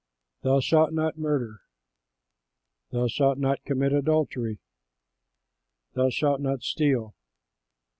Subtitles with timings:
[0.41, 1.61] "THOU SHALT NOT MURDER.
[2.89, 4.57] "THOU SHALT NOT COMMIT ADULTERY.
[5.93, 7.13] "THOU SHALT NOT STEAL.